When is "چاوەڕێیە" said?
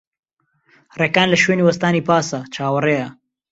2.53-3.07